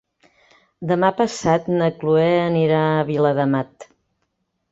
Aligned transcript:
Demà 0.91 1.11
passat 1.19 1.67
na 1.73 1.89
Cloè 2.01 2.25
anirà 2.47 2.81
a 2.95 3.05
Viladamat. 3.13 3.87